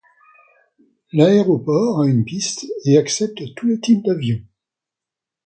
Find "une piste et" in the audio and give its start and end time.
2.07-2.97